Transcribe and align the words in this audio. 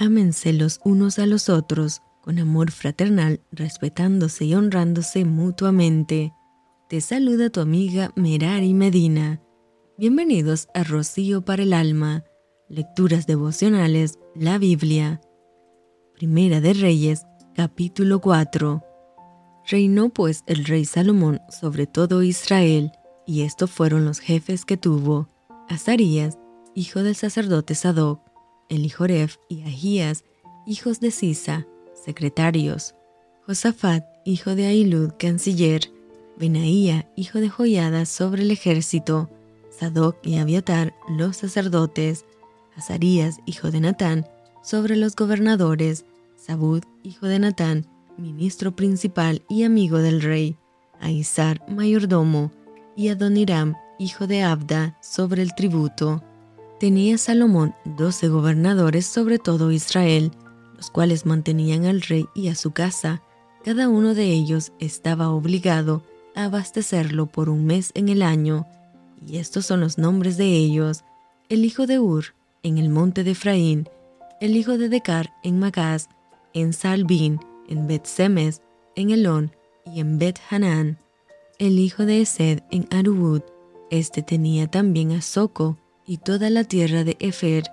Ámense 0.00 0.52
los 0.52 0.80
unos 0.84 1.18
a 1.18 1.26
los 1.26 1.48
otros 1.48 2.02
con 2.20 2.38
amor 2.38 2.70
fraternal, 2.70 3.40
respetándose 3.50 4.44
y 4.44 4.54
honrándose 4.54 5.24
mutuamente. 5.24 6.32
Te 6.88 7.00
saluda 7.00 7.50
tu 7.50 7.58
amiga 7.58 8.12
Merari 8.14 8.74
Medina. 8.74 9.42
Bienvenidos 9.96 10.68
a 10.72 10.84
Rocío 10.84 11.44
para 11.44 11.64
el 11.64 11.72
Alma, 11.72 12.22
Lecturas 12.68 13.26
Devocionales, 13.26 14.20
la 14.36 14.58
Biblia. 14.58 15.20
Primera 16.14 16.60
de 16.60 16.74
Reyes, 16.74 17.26
capítulo 17.56 18.20
4. 18.20 18.80
Reinó 19.66 20.10
pues 20.10 20.44
el 20.46 20.64
rey 20.64 20.84
Salomón 20.84 21.40
sobre 21.48 21.88
todo 21.88 22.22
Israel, 22.22 22.92
y 23.26 23.42
estos 23.42 23.72
fueron 23.72 24.04
los 24.04 24.20
jefes 24.20 24.64
que 24.64 24.76
tuvo: 24.76 25.26
Azarías, 25.68 26.38
hijo 26.76 27.02
del 27.02 27.16
sacerdote 27.16 27.74
Sadoc, 27.74 28.27
Elijoref 28.68 29.36
y 29.48 29.62
Ahías, 29.62 30.24
hijos 30.66 31.00
de 31.00 31.10
Sisa, 31.10 31.66
secretarios, 31.94 32.94
Josafat, 33.46 34.04
hijo 34.24 34.54
de 34.54 34.66
Ailud, 34.66 35.12
canciller, 35.18 35.90
Benaía, 36.36 37.10
hijo 37.16 37.40
de 37.40 37.48
Joyada, 37.48 38.04
sobre 38.06 38.42
el 38.42 38.50
ejército, 38.50 39.28
Sadoc 39.70 40.16
y 40.22 40.36
Abiatar, 40.36 40.94
los 41.08 41.38
sacerdotes, 41.38 42.24
Azarías, 42.76 43.40
hijo 43.46 43.70
de 43.70 43.80
Natán, 43.80 44.26
sobre 44.62 44.96
los 44.96 45.16
gobernadores, 45.16 46.04
Sabud, 46.36 46.82
hijo 47.02 47.26
de 47.26 47.38
Natán, 47.38 47.86
ministro 48.16 48.76
principal 48.76 49.42
y 49.48 49.64
amigo 49.64 49.98
del 49.98 50.20
rey, 50.20 50.56
Aizar, 51.00 51.62
mayordomo, 51.68 52.52
y 52.96 53.08
Adoniram, 53.08 53.74
hijo 53.98 54.26
de 54.26 54.42
Abda, 54.42 54.98
sobre 55.00 55.42
el 55.42 55.54
tributo. 55.54 56.22
Tenía 56.80 57.18
Salomón 57.18 57.74
doce 57.84 58.28
gobernadores 58.28 59.04
sobre 59.04 59.40
todo 59.40 59.72
Israel, 59.72 60.30
los 60.76 60.90
cuales 60.90 61.26
mantenían 61.26 61.86
al 61.86 62.02
rey 62.02 62.26
y 62.36 62.48
a 62.48 62.54
su 62.54 62.70
casa. 62.70 63.20
Cada 63.64 63.88
uno 63.88 64.14
de 64.14 64.26
ellos 64.26 64.70
estaba 64.78 65.30
obligado 65.30 66.04
a 66.36 66.44
abastecerlo 66.44 67.26
por 67.26 67.48
un 67.48 67.66
mes 67.66 67.90
en 67.94 68.08
el 68.08 68.22
año. 68.22 68.64
Y 69.26 69.38
estos 69.38 69.66
son 69.66 69.80
los 69.80 69.98
nombres 69.98 70.36
de 70.36 70.46
ellos: 70.46 71.02
el 71.48 71.64
hijo 71.64 71.88
de 71.88 71.98
Ur, 71.98 72.26
en 72.62 72.78
el 72.78 72.90
monte 72.90 73.24
de 73.24 73.32
Efraín, 73.32 73.88
el 74.40 74.56
hijo 74.56 74.78
de 74.78 74.88
Decar, 74.88 75.32
en 75.42 75.58
Magaz, 75.58 76.08
en 76.54 76.72
Salbín, 76.72 77.40
en 77.68 77.88
Bet-Semes, 77.88 78.62
en 78.94 79.10
Elón 79.10 79.50
y 79.84 79.98
en 79.98 80.20
Bet-Hanán, 80.20 80.98
el 81.58 81.80
hijo 81.80 82.06
de 82.06 82.20
Esed 82.20 82.60
en 82.70 82.86
Arubud. 82.92 83.42
Este 83.90 84.22
tenía 84.22 84.68
también 84.68 85.10
a 85.10 85.22
Soco 85.22 85.76
y 86.08 86.16
toda 86.16 86.48
la 86.48 86.64
tierra 86.64 87.04
de 87.04 87.16
Efer, 87.20 87.64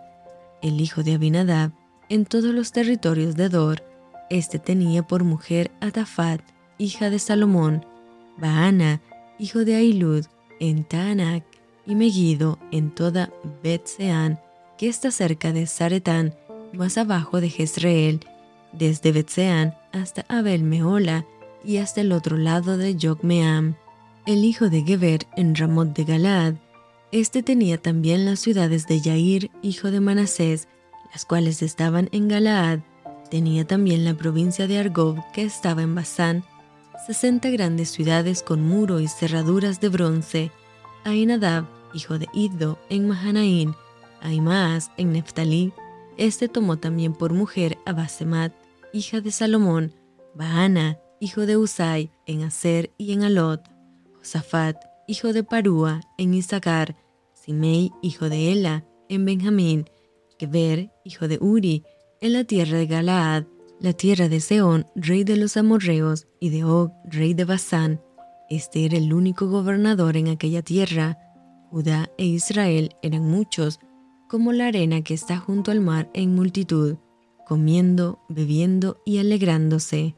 el 0.61 0.81
hijo 0.81 1.01
de 1.03 1.13
Abinadab, 1.13 1.71
en 2.09 2.25
todos 2.25 2.53
los 2.53 2.73
territorios 2.73 3.35
de 3.35 3.47
Dor. 3.49 3.83
Este 4.29 4.59
tenía 4.59 5.07
por 5.07 5.23
mujer 5.23 5.71
a 5.79 5.89
Tafat, 5.89 6.41
hija 6.77 7.09
de 7.09 7.17
Salomón, 7.17 7.85
Baana, 8.37 9.01
hijo 9.39 9.63
de 9.63 9.75
Ailud, 9.75 10.25
en 10.59 10.83
Taanak, 10.83 11.45
y 11.85 11.95
Megiddo 11.95 12.59
en 12.71 12.93
toda 12.93 13.31
Bet-Sean, 13.63 14.39
que 14.77 14.89
está 14.89 15.11
cerca 15.11 15.53
de 15.53 15.65
Zaretán, 15.65 16.35
más 16.73 16.97
abajo 16.97 17.39
de 17.39 17.49
Jezreel, 17.49 18.19
desde 18.73 19.13
Betseán 19.13 19.75
hasta 19.93 20.25
Abel 20.27 20.63
Meola 20.63 21.25
y 21.63 21.77
hasta 21.77 22.01
el 22.01 22.11
otro 22.11 22.35
lado 22.35 22.77
de 22.77 22.97
Jogmeam. 22.99 23.75
El 24.25 24.43
hijo 24.43 24.69
de 24.69 24.81
Geber 24.81 25.21
en 25.37 25.55
Ramot 25.55 25.95
de 25.95 26.03
Galaad, 26.03 26.55
este 27.21 27.43
tenía 27.43 27.77
también 27.77 28.25
las 28.25 28.41
ciudades 28.41 28.87
de 28.87 28.99
Yair, 28.99 29.49
hijo 29.61 29.89
de 29.89 30.01
Manasés, 30.01 30.67
las 31.13 31.23
cuales 31.23 31.61
estaban 31.61 32.09
en 32.11 32.27
Galaad. 32.27 32.79
Tenía 33.31 33.65
también 33.65 34.03
la 34.03 34.15
provincia 34.15 34.67
de 34.67 34.79
Argob, 34.79 35.23
que 35.31 35.43
estaba 35.43 35.81
en 35.81 35.95
Basán, 35.95 36.43
sesenta 37.07 37.49
grandes 37.49 37.89
ciudades 37.91 38.43
con 38.43 38.61
muro 38.67 38.99
y 38.99 39.07
cerraduras 39.07 39.79
de 39.79 39.87
bronce. 39.87 40.51
Ainadab, 41.05 41.65
hijo 41.93 42.19
de 42.19 42.27
Iddo, 42.33 42.77
en 42.89 43.07
Mahanaín, 43.07 43.75
Aimaas, 44.19 44.91
en 44.97 45.13
Neftalí. 45.13 45.71
Este 46.17 46.49
tomó 46.49 46.79
también 46.79 47.13
por 47.13 47.31
mujer 47.31 47.77
a 47.85 47.93
Basemat, 47.93 48.51
hija 48.91 49.21
de 49.21 49.31
Salomón, 49.31 49.93
Baana, 50.33 50.99
hijo 51.21 51.45
de 51.45 51.55
Usai, 51.55 52.11
en 52.25 52.43
Aser 52.43 52.91
y 52.97 53.13
en 53.13 53.23
Alot, 53.23 53.61
Josafat, 54.17 54.75
hijo 55.07 55.31
de 55.31 55.45
Parúa, 55.45 56.01
en 56.17 56.33
Isaacar, 56.33 56.97
Simei, 57.45 57.91
hijo 58.01 58.27
de 58.29 58.51
Ela, 58.51 58.85
en 59.07 59.23
Benjamín, 59.25 59.85
Geber, 60.39 60.91
hijo 61.03 61.27
de 61.27 61.37
Uri, 61.39 61.83
en 62.19 62.33
la 62.33 62.43
tierra 62.43 62.77
de 62.77 62.87
Galaad, 62.87 63.43
la 63.79 63.93
tierra 63.93 64.29
de 64.29 64.39
Seón, 64.39 64.87
rey 64.95 65.23
de 65.23 65.37
los 65.37 65.55
amorreos, 65.55 66.27
y 66.39 66.49
de 66.49 66.63
Og, 66.63 66.91
rey 67.05 67.33
de 67.35 67.45
Basán. 67.45 68.01
Este 68.49 68.85
era 68.85 68.97
el 68.97 69.13
único 69.13 69.47
gobernador 69.47 70.17
en 70.17 70.29
aquella 70.29 70.63
tierra. 70.63 71.19
Judá 71.69 72.09
e 72.17 72.25
Israel 72.25 72.95
eran 73.03 73.29
muchos, 73.29 73.79
como 74.27 74.51
la 74.51 74.67
arena 74.67 75.03
que 75.03 75.13
está 75.13 75.37
junto 75.37 75.69
al 75.69 75.81
mar 75.81 76.09
en 76.13 76.33
multitud 76.33 76.97
comiendo, 77.45 78.19
bebiendo 78.27 79.01
y 79.05 79.19
alegrándose. 79.19 80.15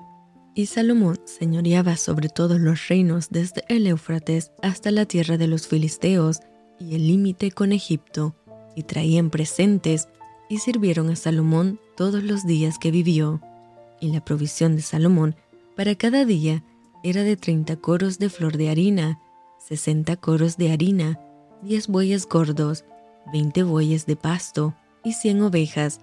Y 0.56 0.66
Salomón 0.66 1.20
señoreaba 1.26 1.98
sobre 1.98 2.30
todos 2.30 2.60
los 2.60 2.88
reinos 2.88 3.28
desde 3.30 3.64
el 3.68 3.86
Éufrates 3.86 4.52
hasta 4.64 4.90
la 4.90 5.06
tierra 5.06 5.38
de 5.38 5.48
los 5.48 5.68
filisteos 5.68 6.40
y 6.80 6.96
el 6.96 7.08
límite 7.08 7.52
con 7.52 7.72
Egipto, 7.72 8.36
y 8.76 8.84
traían 8.84 9.30
presentes 9.30 10.08
y 10.50 10.60
sirvieron 10.60 11.10
a 11.10 11.16
Salomón 11.16 11.80
todos 11.96 12.24
los 12.24 12.46
días 12.46 12.78
que 12.78 12.92
vivió. 12.92 13.42
Y 14.00 14.12
la 14.12 14.24
provisión 14.24 14.76
de 14.76 14.82
Salomón 14.82 15.36
para 15.76 15.96
cada 15.96 16.26
día 16.26 16.64
era 17.04 17.24
de 17.24 17.36
treinta 17.38 17.76
coros 17.76 18.20
de 18.20 18.30
flor 18.30 18.58
de 18.58 18.70
harina, 18.70 19.20
sesenta 19.58 20.16
coros 20.16 20.58
de 20.58 20.72
harina, 20.72 21.20
diez 21.62 21.88
bueyes 21.88 22.28
gordos, 22.28 22.86
veinte 23.32 23.64
bueyes 23.64 24.06
de 24.06 24.16
pasto 24.16 24.76
y 25.04 25.14
cien 25.14 25.42
ovejas, 25.42 26.00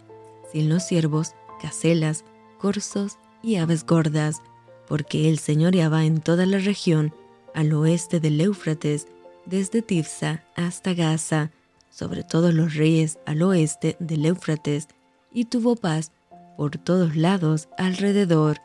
en 0.53 0.69
los 0.69 0.85
ciervos, 0.85 1.35
cacelas, 1.61 2.25
corzos 2.59 3.19
y 3.43 3.57
aves 3.57 3.85
gordas, 3.85 4.43
porque 4.87 5.29
él 5.29 5.39
señoreaba 5.39 6.05
en 6.05 6.21
toda 6.21 6.47
la 6.47 6.59
región, 6.59 7.15
al 7.55 7.73
oeste 7.73 8.21
del 8.21 8.41
Éufrates, 8.41 9.07
desde 9.47 9.83
Tifsa 9.83 10.43
hasta 10.57 10.95
Gaza, 10.95 11.51
sobre 11.91 12.25
todos 12.25 12.53
los 12.53 12.75
reyes 12.75 13.19
al 13.27 13.43
oeste 13.43 13.97
del 14.01 14.27
Éufrates, 14.27 14.89
y 15.33 15.47
tuvo 15.47 15.77
paz 15.77 16.13
por 16.57 16.79
todos 16.79 17.17
lados 17.17 17.69
alrededor, 17.79 18.59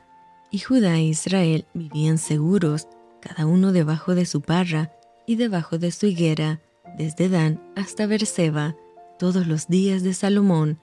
y 0.52 0.60
Judá 0.60 0.96
e 0.96 1.04
Israel 1.04 1.66
vivían 1.74 2.18
seguros, 2.18 2.88
cada 3.22 3.46
uno 3.46 3.72
debajo 3.72 4.16
de 4.16 4.26
su 4.26 4.42
parra 4.42 4.92
y 5.28 5.36
debajo 5.36 5.78
de 5.78 5.92
su 5.92 6.08
higuera, 6.08 6.62
desde 6.98 7.30
Dan 7.30 7.62
hasta 7.76 8.08
Berseba, 8.08 8.76
todos 9.20 9.46
los 9.48 9.68
días 9.68 10.02
de 10.02 10.14
Salomón, 10.14 10.80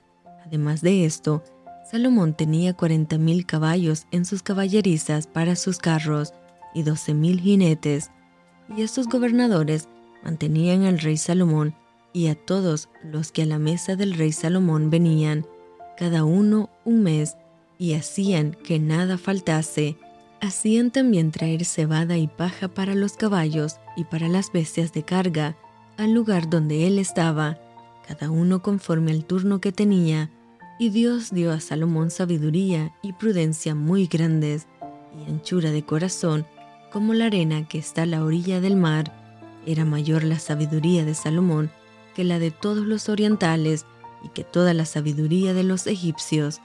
Además 0.47 0.81
de 0.81 1.05
esto, 1.05 1.43
Salomón 1.91 2.35
tenía 2.35 2.73
cuarenta 2.73 3.19
mil 3.19 3.47
caballos 3.47 4.07
en 4.13 4.25
sus 4.25 4.43
caballerizas 4.43 5.27
para 5.27 5.57
sus 5.57 5.79
carros 5.79 6.33
y 6.73 6.85
doce 6.85 7.15
mil 7.15 7.41
jinetes, 7.41 8.11
y 8.75 8.83
estos 8.83 9.09
gobernadores 9.09 9.89
mantenían 10.25 10.85
al 10.85 10.99
rey 10.99 11.17
Salomón 11.17 11.75
y 12.13 12.29
a 12.29 12.35
todos 12.35 12.89
los 13.05 13.31
que 13.31 13.43
a 13.43 13.47
la 13.47 13.59
mesa 13.59 13.95
del 13.95 14.15
rey 14.15 14.33
Salomón 14.33 14.91
venían, 14.91 15.47
cada 15.99 16.25
uno 16.25 16.71
un 16.85 17.03
mes, 17.03 17.37
y 17.79 17.93
hacían 17.93 18.57
que 18.65 18.79
nada 18.79 19.19
faltase. 19.19 19.99
Hacían 20.41 20.91
también 20.91 21.31
traer 21.31 21.65
cebada 21.65 22.17
y 22.17 22.27
paja 22.27 22.69
para 22.69 22.95
los 22.95 23.13
caballos 23.15 23.77
y 23.97 24.05
para 24.05 24.29
las 24.29 24.51
bestias 24.51 24.93
de 24.93 25.03
carga, 25.03 25.57
al 25.99 26.13
lugar 26.13 26.49
donde 26.49 26.87
él 26.87 26.99
estaba, 26.99 27.59
cada 28.07 28.31
uno 28.31 28.63
conforme 28.63 29.13
al 29.13 29.25
turno 29.25 29.61
que 29.61 29.73
tenía, 29.73 30.31
y 30.79 30.91
Dios 30.91 31.31
dio 31.33 31.53
a 31.53 31.61
Salomón 31.61 32.11
sabiduría 32.11 32.95
y 33.03 33.13
prudencia 33.15 33.75
muy 33.75 34.07
grandes, 34.07 34.67
y 35.19 35.31
anchura 35.31 35.71
de 35.71 35.85
corazón, 35.85 36.47
como 36.97 37.13
la 37.13 37.27
arena 37.27 37.69
que 37.69 37.77
está 37.77 38.05
a 38.05 38.07
la 38.07 38.25
orilla 38.25 38.63
del 38.63 38.75
mar. 38.75 39.13
Era 39.67 39.85
mayor 39.85 40.25
la 40.25 40.39
sabiduría 40.39 41.05
de 41.05 41.13
Salomón 41.13 41.71
que 42.15 42.25
la 42.25 42.39
de 42.39 42.51
todos 42.51 42.87
los 42.87 43.11
orientales 43.11 43.85
y 44.25 44.31
que 44.31 44.45
toda 44.45 44.73
la 44.73 44.87
sabiduría 44.87 45.53
de 45.53 45.63
los 45.63 45.87
egipcios. 45.87 46.63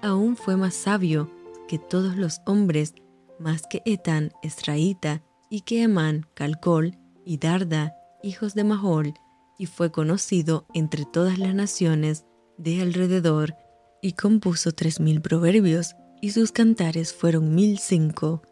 Aún 0.00 0.36
fue 0.36 0.56
más 0.56 0.74
sabio 0.74 1.32
que 1.66 1.80
todos 1.80 2.14
los 2.14 2.42
hombres, 2.46 2.94
más 3.40 3.62
que 3.68 3.82
Etán, 3.84 4.30
Esraíta, 4.44 5.24
y 5.50 5.62
que 5.62 5.82
Emán, 5.82 6.28
Calcol, 6.34 6.96
y 7.24 7.38
Darda, 7.38 7.92
hijos 8.22 8.54
de 8.54 8.62
Mahol, 8.62 9.14
y 9.58 9.66
fue 9.66 9.90
conocido 9.90 10.64
entre 10.74 11.04
todas 11.06 11.40
las 11.40 11.56
naciones 11.56 12.24
de 12.56 12.82
alrededor, 12.82 13.56
y 14.00 14.12
compuso 14.12 14.70
tres 14.70 15.00
mil 15.00 15.20
proverbios, 15.20 15.96
y 16.20 16.30
sus 16.30 16.52
cantares 16.52 17.12
fueron 17.12 17.52
mil 17.56 17.80
cinco. 17.80 18.42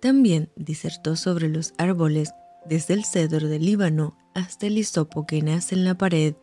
También 0.00 0.50
disertó 0.56 1.14
sobre 1.14 1.48
los 1.48 1.74
árboles, 1.76 2.32
desde 2.64 2.94
el 2.94 3.04
cedro 3.04 3.48
del 3.48 3.64
Líbano 3.64 4.16
hasta 4.34 4.66
el 4.66 4.78
hisopo 4.78 5.26
que 5.26 5.42
nace 5.42 5.74
en 5.74 5.84
la 5.84 5.96
pared. 5.96 6.34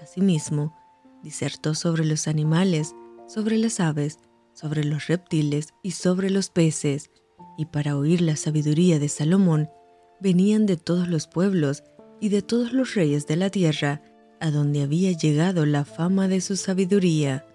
Asimismo, 0.00 0.76
disertó 1.22 1.74
sobre 1.74 2.04
los 2.04 2.26
animales, 2.26 2.94
sobre 3.28 3.56
las 3.56 3.80
aves, 3.80 4.18
sobre 4.52 4.84
los 4.84 5.06
reptiles 5.06 5.68
y 5.82 5.92
sobre 5.92 6.30
los 6.30 6.50
peces, 6.50 7.10
y 7.56 7.66
para 7.66 7.96
oír 7.96 8.20
la 8.20 8.36
sabiduría 8.36 8.98
de 8.98 9.08
Salomón 9.08 9.70
venían 10.20 10.66
de 10.66 10.76
todos 10.76 11.08
los 11.08 11.28
pueblos 11.28 11.84
y 12.20 12.28
de 12.30 12.42
todos 12.42 12.72
los 12.72 12.94
reyes 12.94 13.26
de 13.26 13.36
la 13.36 13.50
tierra, 13.50 14.02
a 14.40 14.50
donde 14.50 14.82
había 14.82 15.12
llegado 15.12 15.66
la 15.66 15.84
fama 15.84 16.26
de 16.28 16.40
su 16.40 16.56
sabiduría. 16.56 17.46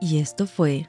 Y 0.00 0.18
esto 0.18 0.46
fue 0.46 0.88